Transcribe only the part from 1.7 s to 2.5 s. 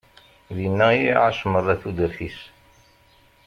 tudert-is.